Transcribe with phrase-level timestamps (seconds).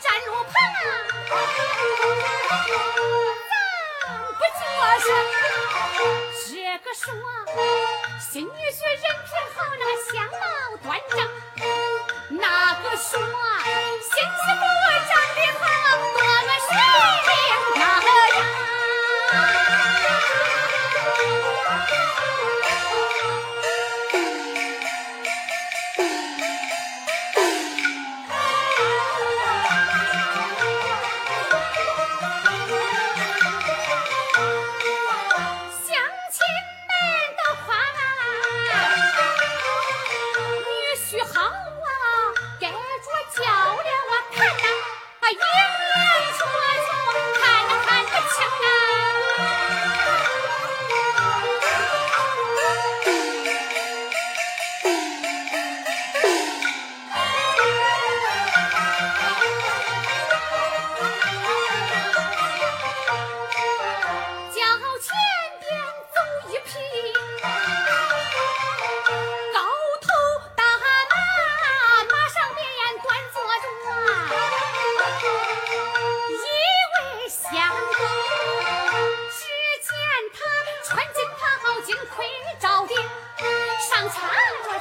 [0.00, 0.86] 站路旁啊
[3.48, 3.52] 让
[4.34, 4.60] 不做
[5.00, 5.08] 声
[6.46, 7.06] 这个说
[8.20, 10.42] 新女婿人品好那个相貌
[10.82, 11.18] 端正。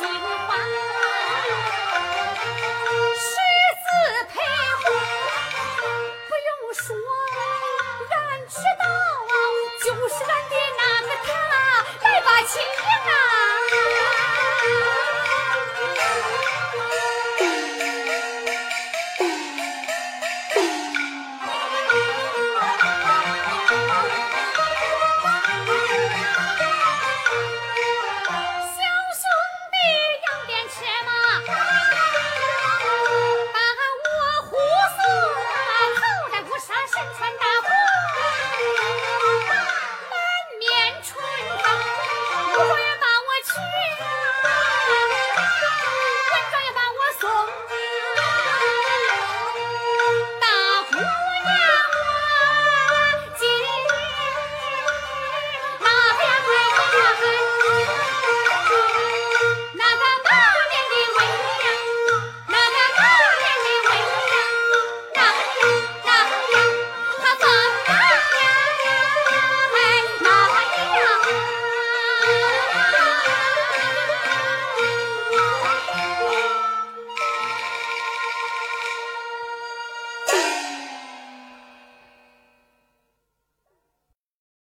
[0.00, 1.69] 心烦